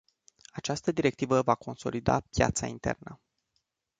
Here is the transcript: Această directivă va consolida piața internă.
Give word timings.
Această 0.53 0.91
directivă 0.91 1.41
va 1.41 1.55
consolida 1.55 2.19
piața 2.19 2.67
internă. 2.67 3.19